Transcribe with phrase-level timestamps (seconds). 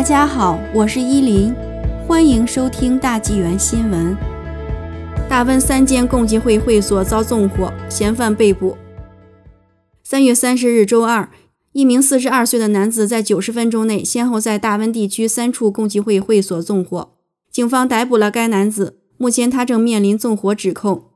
[0.00, 1.54] 大家好，我是依林，
[2.08, 4.16] 欢迎收听大纪元新闻。
[5.28, 8.78] 大温三间共济会会所遭纵火，嫌犯被捕。
[10.02, 11.28] 三月三十日周二，
[11.72, 17.10] 一名四十二岁的男子在九十分钟内，先后在大温地区三处共济会会所纵火，
[17.52, 21.10] 警方逮捕了该男子，目前他正面临纵火指控。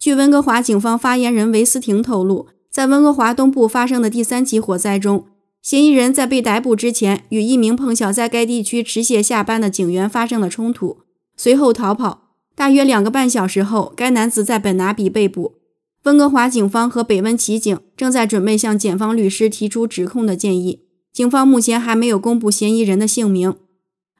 [0.00, 5.26] 据温哥华警方发言人韦斯廷透露，在温哥华东部发生的第三起火灾中。
[5.62, 10.98] 嫌疑人在被逮捕之前，与一名碰巧在该地区持械下班的警员发生了冲突，
[11.36, 12.30] 随后逃跑。
[12.56, 15.54] 大约两个半小时后，该男子在本拿比被捕。
[16.02, 20.80] 温哥华警方和北温奇警正在准备向检方律师提出指控的建议。
[21.12, 23.54] 警方目前还没有公布嫌疑人的姓名。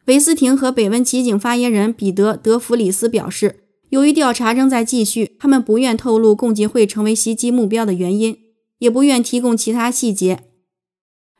[0.04, 3.56] 维斯廷和北温奇警发言人彼得·德弗里斯表示，
[3.88, 8.38] 由于调查仍在继续，他们不愿透露共济会成为袭击目标的原因，
[8.78, 10.44] 也不愿提供其他细节。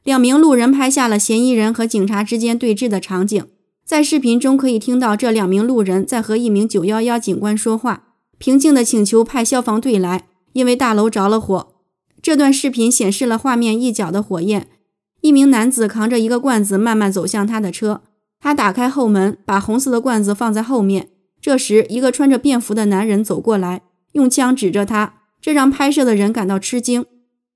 [0.04, 3.46] 两名路人拍下了嫌疑人和警察之间对峙的场景，
[3.84, 11.68] 在视频中可以听到这两名路人在和一名911警官说话，平静地请求派消防队来，因为大楼着了火。
[12.20, 14.66] 这段视频显示了画面一角的火焰，
[15.20, 18.02] 一名男子扛着一个罐子慢慢走向他的车，
[18.40, 21.10] 他打开后门，把红色的罐子放在后面。
[21.40, 27.04] 这时，一个穿着便服的男人走过来，用枪指着他，这让拍摄的人感到吃惊。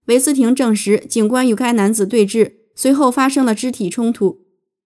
[0.06, 4.40] 韦斯廷证实，警官与该男子对峙，随后发生了肢体冲突。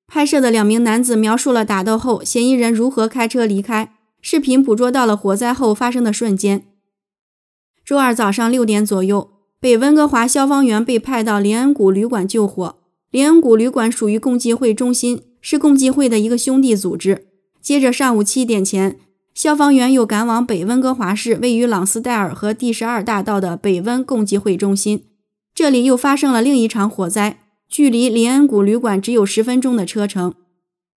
[0.06, 3.92] 拍摄的两名男子描述了打斗后嫌疑人如何开车离开。
[4.22, 6.64] 视频捕捉到了火灾后发生的瞬间。
[7.82, 12.76] 周二早上六点左右，北温哥华消防员被派到林恩谷旅馆救火。
[13.10, 17.28] 林恩谷旅馆属于共济会中心，是共济会的一个兄弟组织。
[17.62, 18.98] 接着上午七点前，
[19.32, 25.04] 消防员又赶往北温哥华市位于朗斯戴尔和第十二大道的北温共济会中心。
[25.54, 30.34] 这里又发生了另一场火灾，距离林恩谷旅馆只有十分钟的车程。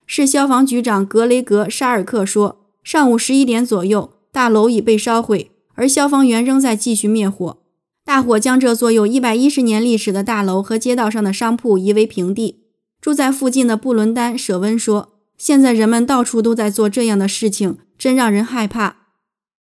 [0.06, 7.58] 市消防局长格雷格·沙尔克说：“上午十一点左右，大楼已被烧毁，而消防员仍在继续灭火。
[8.05, 12.61] 大火将这座有一百一十年历史的大楼和街道上的商铺夷为平地。”
[13.01, 18.96] 住在附近的布伦丹·舍温说：“现在人们到处都在做这样的事情，真让人害怕。”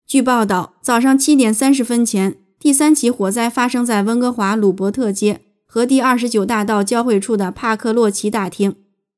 [0.06, 2.43] 据报道，早上七点三十分前。
[2.64, 8.78] 第三起火灾发生在温哥华鲁伯特街和第二十九大道交汇处的帕克洛奇大厅，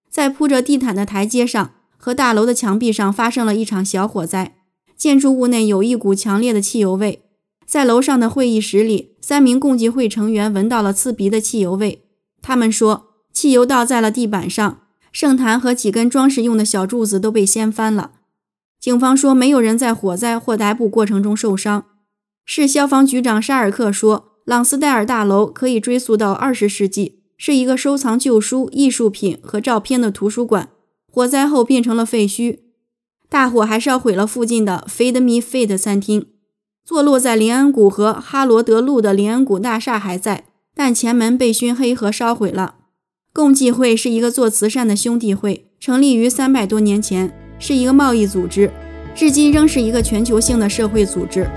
[0.10, 4.56] 在铺着地毯的台阶上和大楼的墙壁上发生了一场小火灾。
[4.98, 7.22] 建筑物内有一股强烈的汽油味，
[7.68, 12.04] 在楼上的会议室里，三名共济会成员闻到了刺鼻的汽油味。
[12.42, 14.80] 他们说，汽油倒在了地板上，
[15.12, 18.14] 圣坛和几根装饰用的小柱子都被掀翻了。
[18.80, 21.86] 警方说，没有人在火灾或逮捕过程中受伤。
[22.46, 30.70] 市消防局长沙尔克说：“朗斯戴尔大楼可以追溯到二十世纪，是一个收藏旧书、艺术品和照片的图书馆。
[31.12, 32.60] 火灾后变成了废墟。
[33.28, 36.28] 大火还烧毁了附近的 Feed Me Feed 餐厅。
[36.86, 40.46] 坐落在林恩谷和哈罗德路的林恩谷大厦还在，
[40.76, 42.76] 但前门被熏黑和烧毁了。
[43.34, 48.72] 共济会是一个做慈善的兄弟会，成立于三百多年前，是一个贸易组织，
[49.16, 51.50] 至今仍是一个全球性的社会组织。”